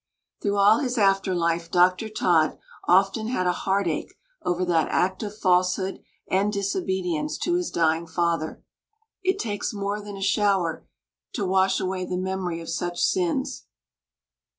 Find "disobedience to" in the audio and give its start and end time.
6.51-7.53